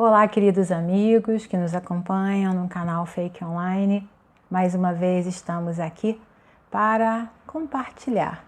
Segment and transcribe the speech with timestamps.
[0.00, 4.08] Olá, queridos amigos que nos acompanham no canal Fake Online.
[4.48, 6.20] Mais uma vez estamos aqui
[6.70, 8.44] para compartilhar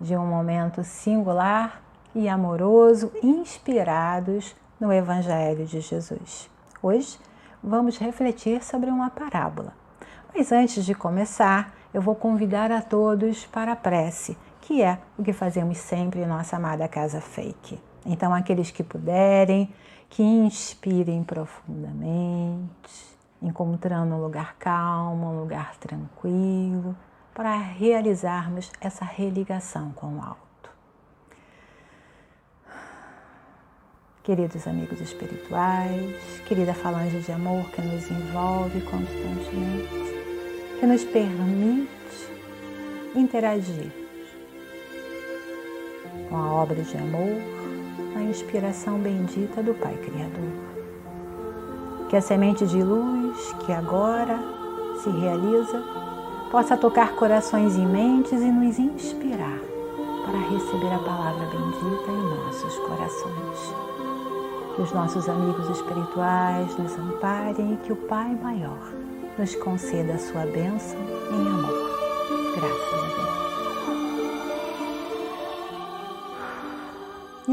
[0.00, 1.82] de um momento singular
[2.14, 6.48] e amoroso, inspirados no Evangelho de Jesus.
[6.80, 7.18] Hoje
[7.60, 9.72] vamos refletir sobre uma parábola.
[10.32, 15.24] Mas antes de começar, eu vou convidar a todos para a prece, que é o
[15.24, 17.80] que fazemos sempre em nossa amada Casa Fake.
[18.06, 19.72] Então, aqueles que puderem,
[20.10, 22.68] que inspirem profundamente,
[23.40, 26.94] encontrando um lugar calmo, um lugar tranquilo,
[27.34, 30.44] para realizarmos essa religação com o alto.
[34.22, 41.88] Queridos amigos espirituais, querida falange de amor que nos envolve constantemente, que nos permite
[43.14, 43.92] interagir
[46.28, 47.73] com a obra de amor
[48.14, 50.52] na inspiração bendita do Pai Criador.
[52.08, 54.38] Que a semente de luz que agora
[55.02, 55.82] se realiza
[56.50, 59.58] possa tocar corações e mentes e nos inspirar
[60.24, 63.74] para receber a palavra bendita em nossos corações.
[64.76, 68.92] Que os nossos amigos espirituais nos amparem e que o Pai Maior
[69.38, 70.98] nos conceda a sua bênção
[71.30, 71.83] em amor.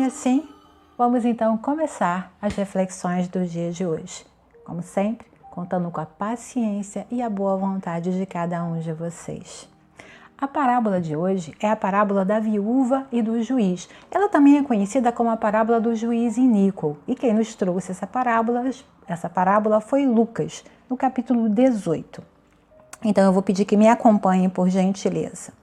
[0.02, 0.50] E assim,
[0.98, 4.26] vamos então começar as reflexões do dia de hoje.
[4.66, 9.70] Como sempre, contando com a paciência e a boa vontade de cada um de vocês.
[10.36, 13.88] A parábola de hoje é a parábola da viúva e do juiz.
[14.10, 16.98] Ela também é conhecida como a parábola do juiz iníquo.
[17.08, 18.72] E quem nos trouxe essa parábola,
[19.08, 22.24] essa parábola foi Lucas, no capítulo 18.
[23.06, 25.61] Então eu vou pedir que me acompanhem por gentileza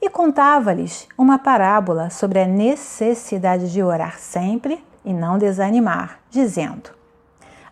[0.00, 6.90] e contava-lhes uma parábola sobre a necessidade de orar sempre e não desanimar, dizendo: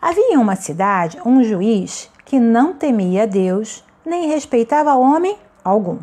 [0.01, 5.99] Havia em uma cidade um juiz que não temia Deus nem respeitava homem algum.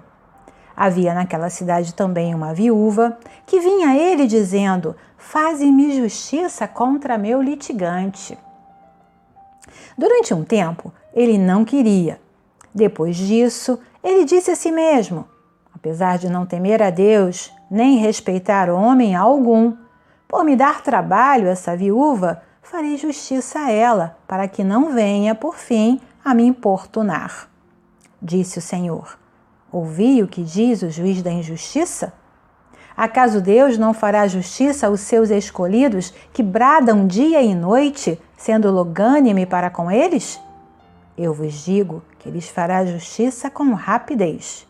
[0.76, 7.42] Havia naquela cidade também uma viúva que vinha a ele dizendo: Faze-me justiça contra meu
[7.42, 8.38] litigante.
[9.98, 12.20] Durante um tempo, ele não queria.
[12.74, 15.26] Depois disso, ele disse a si mesmo:
[15.86, 19.78] apesar de não temer a Deus nem respeitar homem algum,
[20.28, 25.56] por me dar trabalho essa viúva, farei justiça a ela, para que não venha, por
[25.56, 27.48] fim, a me importunar.
[28.20, 29.16] Disse o Senhor:
[29.72, 32.12] Ouvi o que diz o juiz da injustiça?
[32.98, 39.46] Acaso Deus não fará justiça aos seus escolhidos que bradam dia e noite, sendo logânime
[39.46, 40.42] para com eles?
[41.16, 44.65] Eu vos digo que lhes fará justiça com rapidez.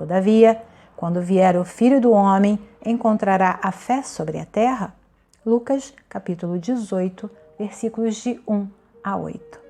[0.00, 0.62] Todavia,
[0.96, 4.94] quando vier o Filho do Homem, encontrará a fé sobre a terra?
[5.44, 8.66] Lucas, capítulo 18, versículos de 1
[9.04, 9.60] a 8.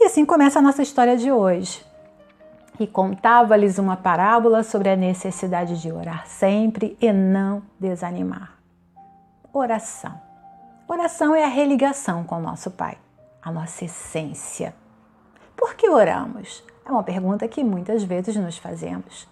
[0.00, 1.84] E assim começa a nossa história de hoje.
[2.78, 8.58] E contava-lhes uma parábola sobre a necessidade de orar sempre e não desanimar.
[9.52, 10.18] Oração.
[10.88, 12.96] Oração é a religação com o nosso Pai,
[13.42, 14.74] a nossa essência.
[15.54, 16.64] Por que oramos?
[16.90, 19.28] É uma pergunta que muitas vezes nos fazemos.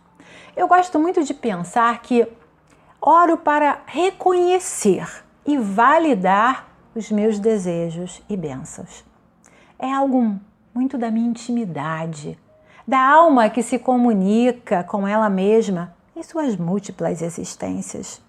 [0.56, 2.24] Eu gosto muito de pensar que
[3.00, 9.04] oro para reconhecer e validar os meus desejos e bênçãos.
[9.76, 10.38] É algo
[10.72, 12.38] muito da minha intimidade,
[12.86, 18.22] da alma que se comunica com ela mesma em suas múltiplas existências.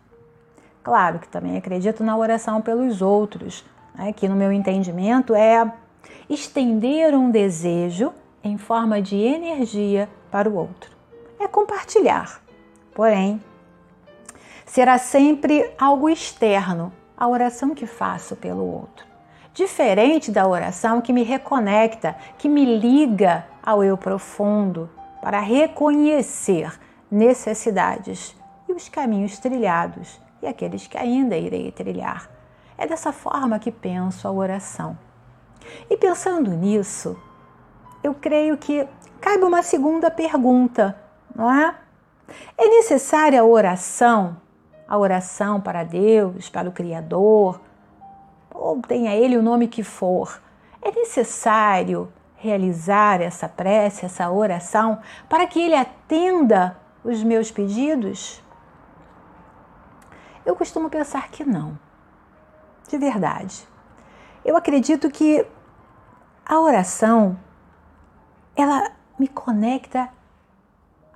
[0.83, 3.63] Claro que também acredito na oração pelos outros,
[3.93, 5.71] né, que no meu entendimento é
[6.27, 8.11] estender um desejo
[8.43, 10.91] em forma de energia para o outro.
[11.39, 12.41] É compartilhar.
[12.93, 13.41] Porém,
[14.65, 19.05] será sempre algo externo a oração que faço pelo outro.
[19.53, 24.89] Diferente da oração que me reconecta, que me liga ao eu profundo
[25.21, 26.79] para reconhecer
[27.11, 28.35] necessidades
[28.67, 32.29] e os caminhos trilhados e aqueles que ainda irei trilhar.
[32.77, 34.97] É dessa forma que penso a oração.
[35.89, 37.17] E pensando nisso,
[38.03, 38.87] eu creio que
[39.19, 40.97] cabe uma segunda pergunta,
[41.35, 41.75] não é?
[42.57, 44.37] É necessária a oração,
[44.87, 47.59] a oração para Deus, para o Criador,
[48.53, 50.41] ou tenha ele o nome que for.
[50.81, 58.41] É necessário realizar essa prece, essa oração, para que ele atenda os meus pedidos?
[60.45, 61.77] Eu costumo pensar que não,
[62.87, 63.67] de verdade.
[64.43, 65.45] Eu acredito que
[66.45, 67.37] a oração
[68.59, 70.09] ela me conecta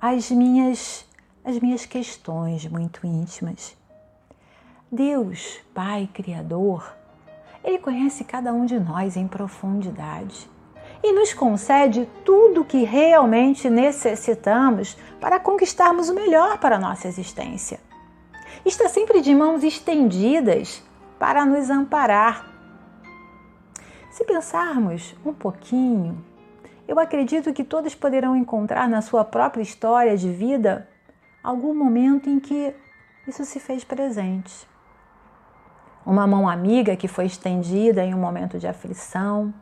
[0.00, 1.06] às minhas,
[1.44, 3.76] às minhas questões muito íntimas.
[4.90, 6.94] Deus, Pai Criador,
[7.62, 10.48] Ele conhece cada um de nós em profundidade
[11.02, 17.08] e nos concede tudo o que realmente necessitamos para conquistarmos o melhor para a nossa
[17.08, 17.80] existência.
[18.64, 20.82] Está sempre de mãos estendidas
[21.18, 22.46] para nos amparar.
[24.10, 26.24] Se pensarmos um pouquinho,
[26.86, 30.88] eu acredito que todos poderão encontrar na sua própria história de vida
[31.42, 32.74] algum momento em que
[33.26, 34.68] isso se fez presente.
[36.04, 39.52] Uma mão amiga que foi estendida em um momento de aflição.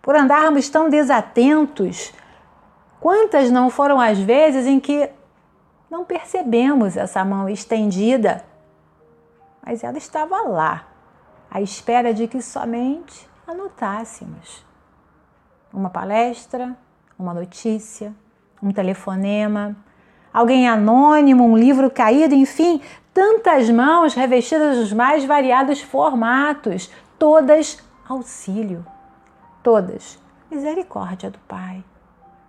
[0.00, 2.12] Por andarmos tão desatentos,
[3.00, 5.10] quantas não foram as vezes em que
[5.90, 8.44] não percebemos essa mão estendida,
[9.64, 10.86] mas ela estava lá,
[11.50, 14.67] à espera de que somente anotássemos.
[15.72, 16.76] Uma palestra,
[17.18, 18.14] uma notícia,
[18.62, 19.76] um telefonema,
[20.32, 22.80] alguém anônimo, um livro caído, enfim,
[23.12, 27.78] tantas mãos revestidas dos mais variados formatos, todas
[28.08, 28.84] auxílio,
[29.62, 30.18] todas
[30.50, 31.84] misericórdia do Pai.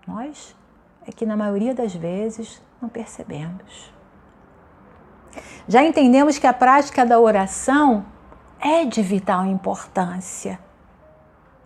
[0.07, 0.56] Nós
[1.06, 3.92] é que na maioria das vezes não percebemos.
[5.68, 8.06] Já entendemos que a prática da oração
[8.60, 10.60] é de vital importância.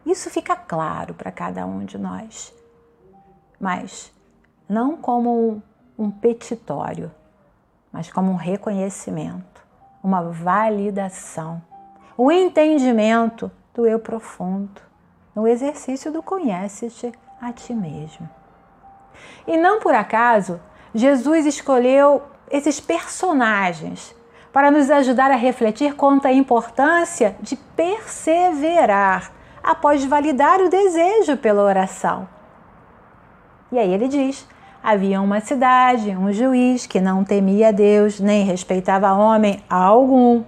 [0.06, 2.54] Isso fica claro para cada um de nós.
[3.60, 4.12] Mas
[4.68, 5.62] não como
[5.98, 7.12] um petitório,
[7.92, 9.62] mas como um reconhecimento,
[10.04, 11.62] uma validação,
[12.18, 14.82] o entendimento do eu profundo,
[15.36, 17.12] no exercício do conhece-te
[17.42, 18.30] a ti mesmo.
[19.48, 20.60] E não por acaso,
[20.94, 22.22] Jesus escolheu
[22.52, 24.16] esses personagens
[24.52, 29.32] para nos ajudar a refletir quanto à importância de perseverar
[29.64, 32.28] após validar o desejo pela oração.
[33.72, 34.46] E aí ele diz:
[34.84, 40.44] havia uma cidade, um juiz que não temia Deus nem respeitava homem algum.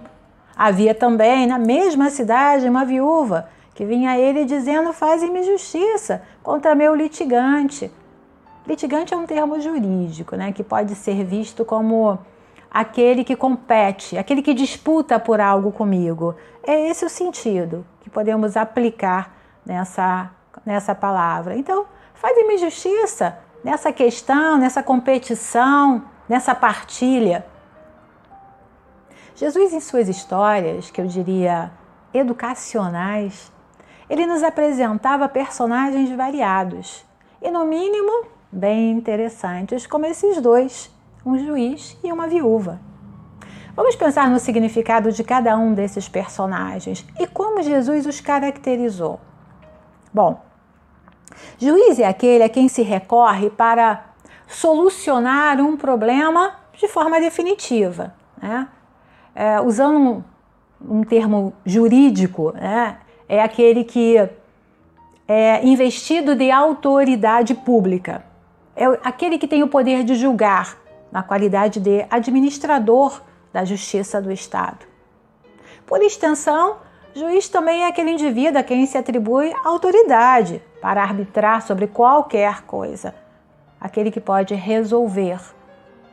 [0.54, 6.74] Havia também na mesma cidade uma viúva que vinha a ele dizendo: Faze-me justiça contra
[6.74, 7.90] meu litigante.
[8.66, 12.18] Litigante é um termo jurídico, né, que pode ser visto como
[12.68, 16.34] aquele que compete, aquele que disputa por algo comigo.
[16.66, 19.34] É esse o sentido que podemos aplicar
[19.66, 20.30] nessa,
[20.64, 21.56] nessa palavra.
[21.56, 27.44] Então, faze-me justiça nessa questão, nessa competição, nessa partilha.
[29.34, 31.72] Jesus, em suas histórias, que eu diria
[32.14, 33.52] educacionais,
[34.08, 37.04] ele nos apresentava personagens variados
[37.42, 40.92] e, no mínimo, bem interessantes, como esses dois,
[41.24, 42.80] um juiz e uma viúva.
[43.76, 49.20] Vamos pensar no significado de cada um desses personagens e como Jesus os caracterizou.
[50.10, 50.40] Bom,
[51.58, 54.06] Juiz é aquele a quem se recorre para
[54.46, 58.14] solucionar um problema de forma definitiva.
[58.40, 58.66] Né?
[59.34, 60.22] É, usando um,
[60.80, 62.96] um, termo jurídico, né?
[63.28, 64.16] é aquele que
[65.28, 68.24] é investido de autoridade pública.
[68.74, 70.78] É aquele que tem o poder de julgar
[71.12, 73.20] na qualidade de administrador
[73.56, 74.84] da justiça do Estado.
[75.86, 76.76] Por extensão,
[77.14, 83.14] juiz também é aquele indivíduo a quem se atribui autoridade para arbitrar sobre qualquer coisa.
[83.80, 85.40] Aquele que pode resolver,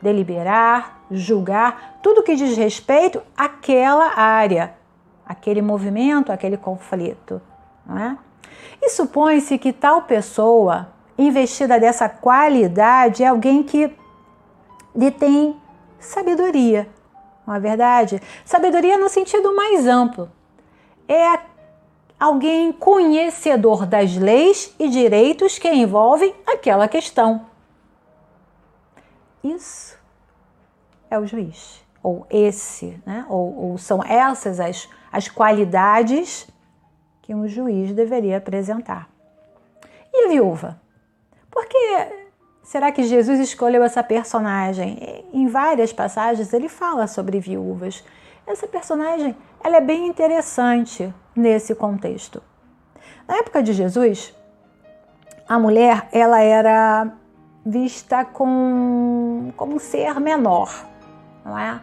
[0.00, 4.72] deliberar, julgar tudo que diz respeito àquela área,
[5.26, 7.42] aquele movimento, aquele conflito.
[7.84, 8.16] Não é?
[8.80, 13.94] E supõe-se que tal pessoa, investida dessa qualidade, é alguém que
[14.94, 15.60] detém
[15.98, 16.88] sabedoria,
[17.46, 18.20] não é verdade?
[18.44, 20.30] Sabedoria no sentido mais amplo.
[21.08, 21.40] É
[22.18, 27.46] alguém conhecedor das leis e direitos que envolvem aquela questão.
[29.42, 29.98] Isso
[31.10, 33.26] é o juiz, ou esse, né?
[33.28, 36.48] ou, ou são essas as, as qualidades
[37.20, 39.08] que um juiz deveria apresentar.
[40.12, 40.80] E a viúva?
[41.50, 42.23] Por que
[42.74, 45.24] será que Jesus escolheu essa personagem?
[45.32, 48.02] Em várias passagens ele fala sobre viúvas.
[48.44, 52.42] Essa personagem ela é bem interessante nesse contexto.
[53.28, 54.34] Na época de Jesus,
[55.48, 57.12] a mulher ela era
[57.64, 60.68] vista com, como um ser menor,
[61.44, 61.80] não é?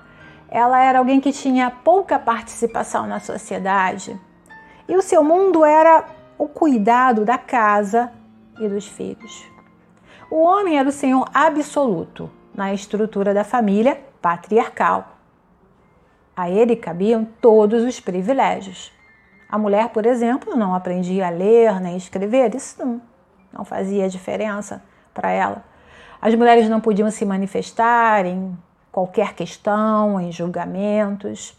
[0.49, 4.19] Ela era alguém que tinha pouca participação na sociedade
[4.89, 6.03] e o seu mundo era
[6.37, 8.11] o cuidado da casa
[8.59, 9.50] e dos filhos.
[10.31, 15.17] O homem era o senhor absoluto na estrutura da família patriarcal.
[16.33, 18.93] A ele cabiam todos os privilégios.
[19.49, 23.01] A mulher, por exemplo, não aprendia a ler nem escrever, isso não,
[23.51, 24.81] não fazia diferença
[25.13, 25.65] para ela.
[26.21, 28.57] As mulheres não podiam se manifestar em
[28.89, 31.53] qualquer questão, em julgamentos.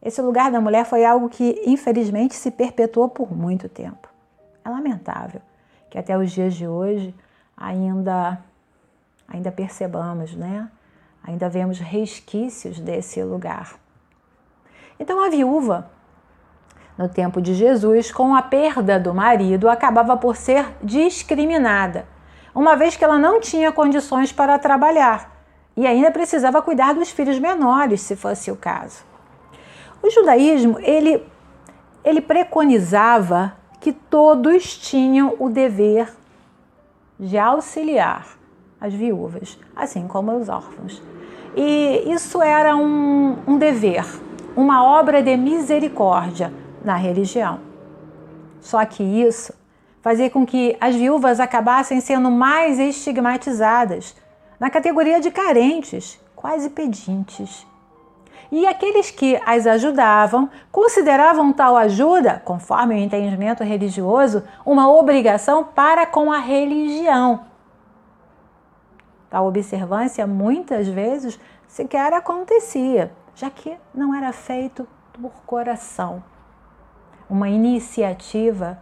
[0.00, 4.08] Esse lugar da mulher foi algo que, infelizmente, se perpetuou por muito tempo.
[4.64, 5.40] É lamentável
[5.90, 7.12] que até os dias de hoje
[7.56, 8.38] ainda,
[9.28, 10.68] ainda percebamos, né?
[11.24, 13.74] Ainda vemos resquícios desse lugar.
[14.98, 15.90] Então a viúva,
[16.96, 22.06] no tempo de Jesus, com a perda do marido, acabava por ser discriminada,
[22.54, 25.32] uma vez que ela não tinha condições para trabalhar
[25.76, 29.02] e ainda precisava cuidar dos filhos menores, se fosse o caso.
[30.02, 31.24] O judaísmo, ele,
[32.04, 36.12] ele preconizava que todos tinham o dever
[37.22, 38.26] de auxiliar
[38.80, 41.00] as viúvas, assim como os órfãos.
[41.54, 44.04] E isso era um, um dever,
[44.56, 46.52] uma obra de misericórdia
[46.84, 47.60] na religião.
[48.60, 49.54] Só que isso
[50.00, 54.16] fazia com que as viúvas acabassem sendo mais estigmatizadas
[54.58, 57.64] na categoria de carentes, quase pedintes
[58.52, 66.04] e aqueles que as ajudavam consideravam tal ajuda, conforme o entendimento religioso, uma obrigação para
[66.04, 67.46] com a religião.
[69.30, 76.22] Tal observância muitas vezes sequer acontecia, já que não era feito por coração.
[77.30, 78.78] Uma iniciativa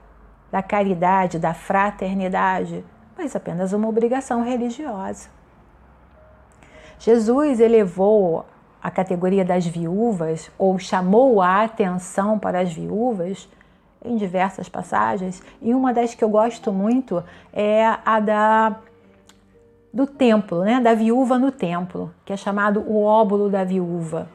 [0.50, 2.84] da caridade, da fraternidade,
[3.16, 5.28] mas apenas uma obrigação religiosa.
[6.98, 8.44] Jesus elevou
[8.82, 13.48] a categoria das viúvas, ou chamou a atenção para as viúvas
[14.02, 17.22] em diversas passagens, e uma das que eu gosto muito
[17.52, 18.76] é a da
[19.92, 24.28] do templo, né, da viúva no templo, que é chamado o óbolo da viúva,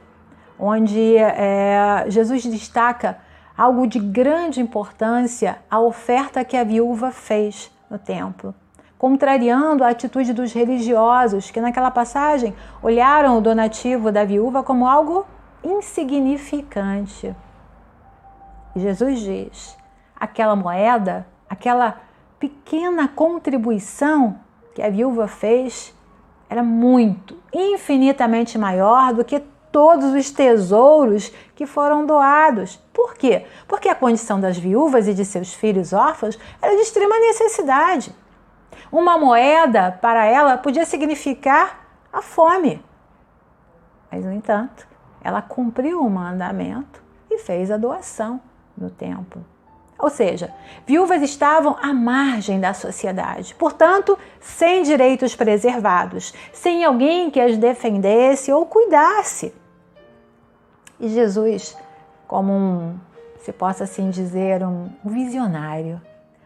[0.59, 3.17] onde é, Jesus destaca
[3.57, 8.53] algo de grande importância, a oferta que a viúva fez no templo
[8.97, 15.25] contrariando a atitude dos religiosos, que naquela passagem olharam o donativo da viúva como algo
[15.63, 17.35] insignificante.
[18.75, 19.77] Jesus diz:
[20.15, 22.01] aquela moeda, aquela
[22.39, 24.37] pequena contribuição
[24.73, 25.95] que a viúva fez,
[26.49, 32.77] era muito, infinitamente maior do que todos os tesouros que foram doados.
[32.93, 33.45] Por quê?
[33.67, 38.13] Porque a condição das viúvas e de seus filhos órfãos era de extrema necessidade.
[38.91, 42.83] Uma moeda para ela podia significar a fome.
[44.11, 44.87] Mas, no entanto,
[45.21, 48.39] ela cumpriu o mandamento e fez a doação
[48.77, 49.43] no templo.
[49.97, 50.53] Ou seja,
[50.85, 58.51] viúvas estavam à margem da sociedade, portanto, sem direitos preservados, sem alguém que as defendesse
[58.51, 59.53] ou cuidasse.
[60.99, 61.77] E Jesus,
[62.27, 62.99] como um,
[63.39, 66.01] se possa assim dizer, um visionário,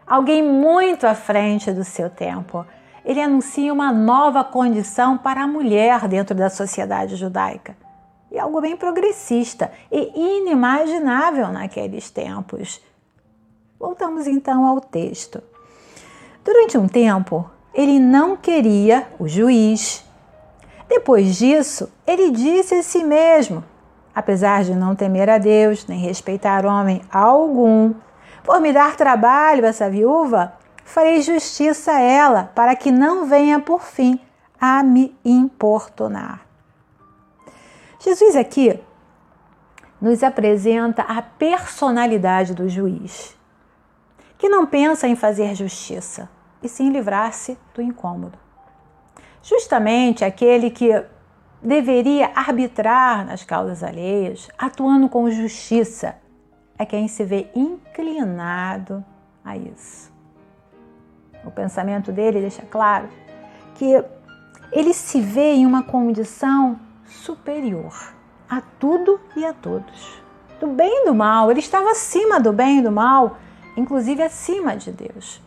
[0.09, 2.65] alguém muito à frente do seu tempo.
[3.05, 7.77] Ele anuncia uma nova condição para a mulher dentro da sociedade judaica.
[8.31, 12.81] E algo bem progressista e inimaginável naqueles tempos.
[13.79, 15.41] Voltamos então ao texto.
[16.43, 20.03] Durante um tempo, ele não queria o juiz.
[20.87, 23.63] Depois disso, ele disse a si mesmo:
[24.13, 27.93] apesar de não temer a Deus nem respeitar homem algum,
[28.43, 30.53] por me dar trabalho essa viúva,
[30.83, 34.19] farei justiça a ela, para que não venha por fim
[34.59, 36.41] a me importunar.
[37.99, 38.79] Jesus aqui
[40.01, 43.37] nos apresenta a personalidade do juiz,
[44.37, 46.29] que não pensa em fazer justiça,
[46.63, 48.37] e sim livrar-se do incômodo.
[49.43, 51.03] Justamente aquele que
[51.61, 56.15] deveria arbitrar nas causas alheias, atuando com justiça
[56.79, 59.03] é quem se vê inclinado
[59.43, 60.09] a isso.
[61.43, 63.09] O pensamento dele deixa claro
[63.75, 64.01] que
[64.71, 68.13] ele se vê em uma condição superior
[68.49, 70.21] a tudo e a todos.
[70.59, 73.37] Do bem e do mal, ele estava acima do bem e do mal,
[73.75, 75.41] inclusive acima de Deus.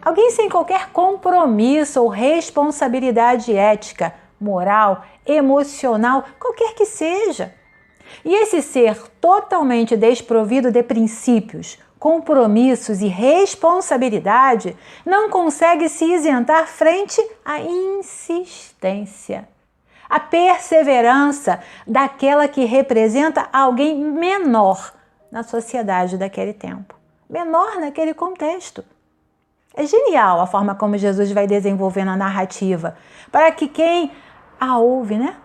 [0.00, 7.54] Alguém sem qualquer compromisso ou responsabilidade ética, moral, emocional, qualquer que seja.
[8.24, 17.22] E esse ser totalmente desprovido de princípios, compromissos e responsabilidade não consegue se isentar frente
[17.44, 19.46] à insistência,
[20.08, 24.94] à perseverança daquela que representa alguém menor
[25.30, 26.94] na sociedade daquele tempo,
[27.28, 28.82] menor naquele contexto.
[29.74, 32.96] É genial a forma como Jesus vai desenvolvendo a narrativa
[33.30, 34.10] para que quem
[34.58, 35.36] a ouve, né,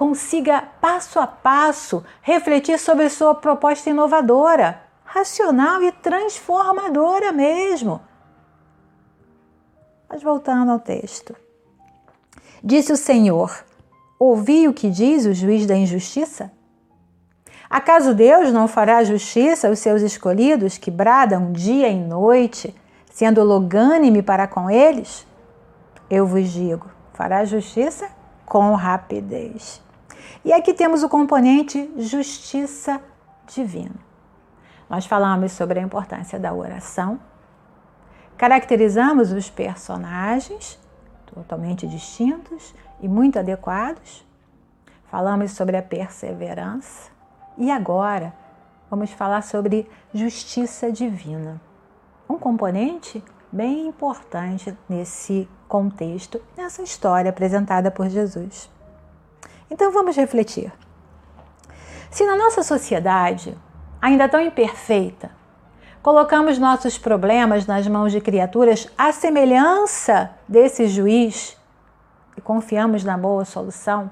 [0.00, 8.00] consiga passo a passo refletir sobre sua proposta inovadora, racional e transformadora mesmo.
[10.08, 11.36] Mas voltando ao texto.
[12.64, 13.62] Disse o Senhor:
[14.18, 16.50] Ouvi o que diz o juiz da injustiça?
[17.68, 22.74] Acaso Deus não fará justiça aos seus escolhidos que bradam dia e noite,
[23.12, 25.26] sendo logânime para com eles?
[26.08, 28.08] Eu vos digo, fará justiça
[28.46, 29.89] com rapidez.
[30.44, 33.00] E aqui temos o componente justiça
[33.46, 33.94] divina.
[34.88, 37.20] Nós falamos sobre a importância da oração,
[38.36, 40.78] caracterizamos os personagens,
[41.26, 44.26] totalmente distintos e muito adequados,
[45.10, 47.10] falamos sobre a perseverança
[47.56, 48.34] e agora
[48.90, 51.60] vamos falar sobre justiça divina,
[52.28, 53.22] um componente
[53.52, 58.70] bem importante nesse contexto, nessa história apresentada por Jesus.
[59.70, 60.72] Então vamos refletir.
[62.10, 63.56] Se na nossa sociedade,
[64.02, 65.30] ainda tão imperfeita,
[66.02, 71.56] colocamos nossos problemas nas mãos de criaturas à semelhança desse juiz
[72.36, 74.10] e confiamos na boa solução,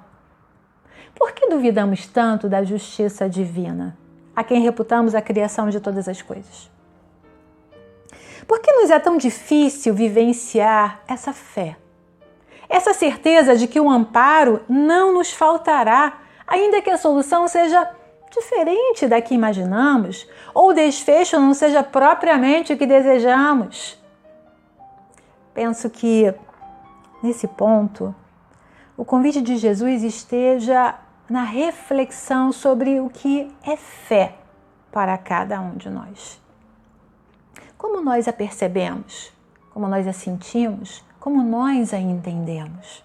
[1.15, 3.99] por que duvidamos tanto da justiça divina,
[4.37, 6.71] a quem reputamos a criação de todas as coisas?
[8.47, 11.77] Por que nos é tão difícil vivenciar essa fé?
[12.69, 17.91] Essa certeza de que o amparo não nos faltará, ainda que a solução seja
[18.31, 23.99] diferente da que imaginamos ou o desfecho não seja propriamente o que desejamos.
[25.55, 26.33] Penso que,
[27.23, 28.15] nesse ponto,
[28.97, 30.95] o convite de Jesus esteja
[31.29, 34.35] na reflexão sobre o que é fé
[34.93, 36.41] para cada um de nós.
[37.77, 39.33] Como nós a percebemos?
[39.73, 41.05] Como nós a sentimos?
[41.21, 43.05] Como nós a entendemos?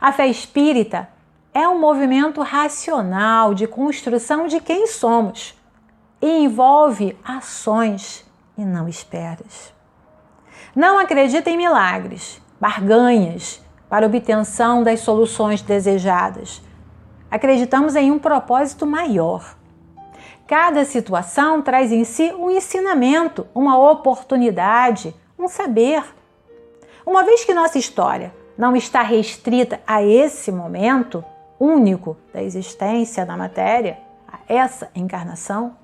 [0.00, 1.08] A fé espírita
[1.52, 5.54] é um movimento racional de construção de quem somos
[6.22, 8.24] e envolve ações
[8.56, 9.74] e não esperas.
[10.74, 16.62] Não acredita em milagres, barganhas para obtenção das soluções desejadas.
[17.28, 19.56] Acreditamos em um propósito maior.
[20.46, 26.04] Cada situação traz em si um ensinamento, uma oportunidade, um saber.
[27.10, 31.24] Uma vez que nossa história não está restrita a esse momento,
[31.58, 35.76] único da existência da matéria, a essa encarnação,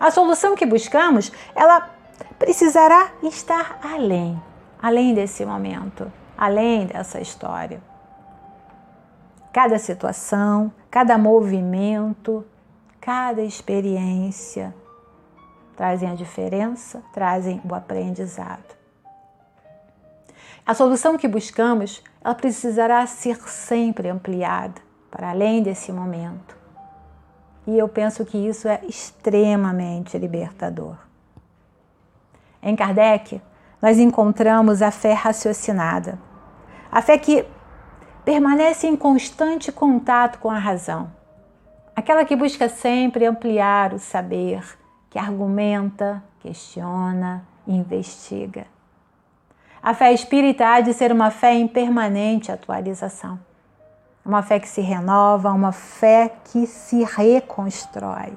[0.00, 1.90] a solução que buscamos, ela
[2.38, 4.42] precisará estar além,
[4.80, 7.82] além desse momento, além dessa história.
[9.52, 12.42] Cada situação, cada movimento,
[13.02, 14.74] cada experiência
[15.76, 18.77] trazem a diferença, trazem o aprendizado.
[20.68, 26.54] A solução que buscamos, ela precisará ser sempre ampliada, para além desse momento.
[27.66, 30.94] E eu penso que isso é extremamente libertador.
[32.62, 33.40] Em Kardec,
[33.80, 36.18] nós encontramos a fé raciocinada,
[36.92, 37.46] a fé que
[38.22, 41.10] permanece em constante contato com a razão,
[41.96, 44.62] aquela que busca sempre ampliar o saber,
[45.08, 48.66] que argumenta, questiona, investiga.
[49.82, 53.38] A fé espírita há de ser uma fé em permanente atualização
[54.28, 58.34] uma fé que se renova, uma fé que se reconstrói.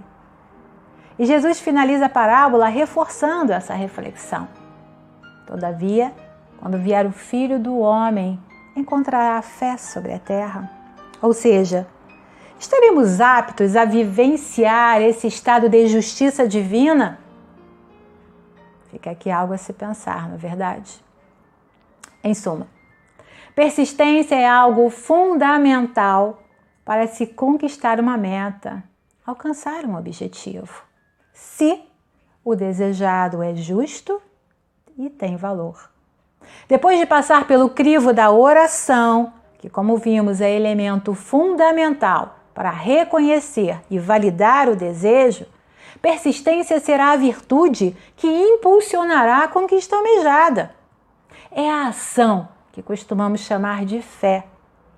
[1.20, 4.48] E Jesus finaliza a parábola reforçando essa reflexão.
[5.46, 6.14] Todavia,
[6.62, 8.40] quando vier o Filho do Homem,
[8.74, 10.72] encontrará fé sobre a terra.
[11.22, 11.86] Ou seja,
[12.58, 17.20] estaremos aptos a vivenciar esse estado de justiça divina?
[18.90, 21.04] Fica aqui algo a se pensar, não é verdade?
[22.24, 22.68] Em suma,
[23.56, 26.42] Persistência é algo fundamental
[26.86, 28.84] para se conquistar uma meta,
[29.26, 30.84] alcançar um objetivo.
[31.34, 31.82] Se
[32.44, 34.22] o desejado é justo
[34.98, 35.92] e tem valor.
[36.68, 43.80] Depois de passar pelo crivo da oração, que, como vimos, é elemento fundamental para reconhecer
[43.90, 45.46] e validar o desejo,
[46.02, 50.81] persistência será a virtude que impulsionará a conquista almejada.
[51.54, 54.48] É a ação que costumamos chamar de fé,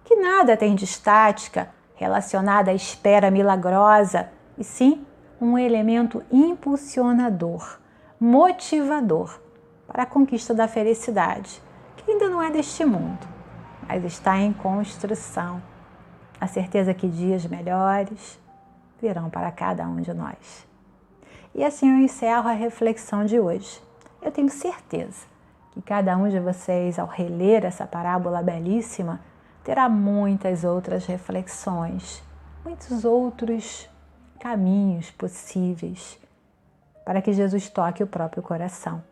[0.05, 5.03] que nada tem de estática relacionada à espera milagrosa, e sim
[5.41, 7.79] um elemento impulsionador,
[8.19, 9.41] motivador
[9.87, 11.59] para a conquista da felicidade,
[11.97, 13.27] que ainda não é deste mundo,
[13.87, 15.59] mas está em construção.
[16.39, 18.39] A certeza que dias melhores
[19.01, 20.67] virão para cada um de nós.
[21.55, 23.81] E assim eu encerro a reflexão de hoje.
[24.21, 25.32] Eu tenho certeza
[25.73, 29.19] que cada um de vocês, ao reler essa parábola belíssima,
[29.63, 32.23] terá muitas outras reflexões,
[32.63, 33.89] muitos outros
[34.39, 36.19] caminhos possíveis
[37.03, 39.03] para que Jesus toque o próprio coração.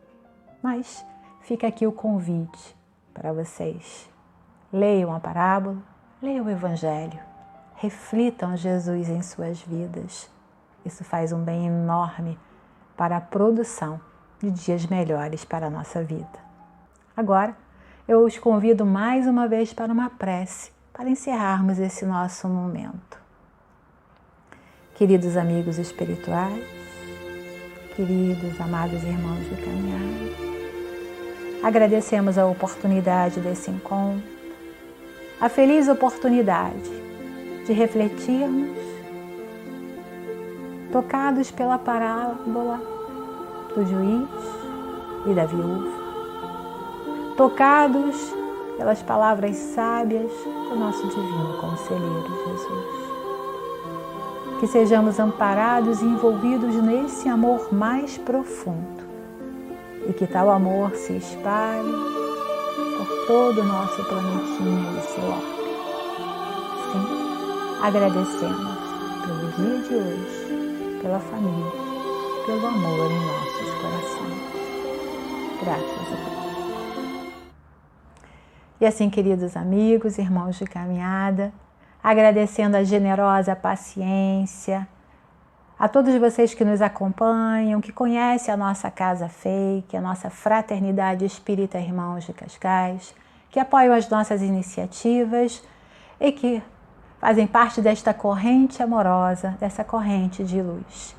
[0.62, 1.04] Mas
[1.42, 2.78] fica aqui o convite
[3.12, 4.08] para vocês.
[4.72, 5.78] Leiam a parábola,
[6.22, 7.20] leiam o Evangelho,
[7.76, 10.30] reflitam Jesus em suas vidas.
[10.86, 12.38] Isso faz um bem enorme
[12.96, 14.00] para a produção
[14.40, 16.41] de dias melhores para a nossa vida.
[17.22, 17.56] Agora,
[18.08, 23.20] eu os convido mais uma vez para uma prece, para encerrarmos esse nosso momento.
[24.96, 26.66] Queridos amigos espirituais,
[27.96, 30.32] queridos amados irmãos de caminhada,
[31.62, 34.28] agradecemos a oportunidade desse encontro,
[35.40, 36.90] a feliz oportunidade
[37.68, 38.80] de refletirmos,
[40.92, 42.82] tocados pela parábola
[43.76, 44.28] do juiz
[45.28, 46.01] e da viúva,
[47.42, 48.16] tocados
[48.78, 50.32] pelas palavras sábias
[50.70, 53.02] do nosso divino conselheiro Jesus
[54.60, 59.04] que sejamos amparados e envolvidos nesse amor mais profundo
[60.08, 61.92] e que tal amor se espalhe
[62.96, 65.62] por todo o nosso planetinha e orbe.
[66.92, 67.08] Sim,
[67.82, 68.78] agradecemos
[69.26, 71.72] pelo dia de hoje, pela família,
[72.46, 74.42] pelo amor em nossos corações.
[75.64, 76.31] Graças a Deus.
[78.82, 81.54] E assim, queridos amigos, irmãos de caminhada,
[82.04, 84.88] agradecendo a generosa paciência,
[85.78, 91.24] a todos vocês que nos acompanham, que conhecem a nossa Casa Fake, a nossa Fraternidade
[91.24, 93.14] Espírita Irmãos de Cascais,
[93.52, 95.64] que apoiam as nossas iniciativas
[96.20, 96.64] e que
[97.20, 101.16] fazem parte desta corrente amorosa, dessa corrente de luz.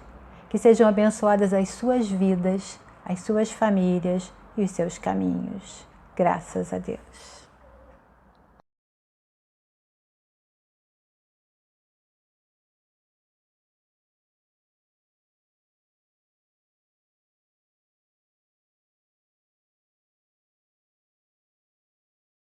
[0.48, 5.87] Que sejam abençoadas as suas vidas, as suas famílias e os seus caminhos.
[6.16, 7.41] Graças a Deus.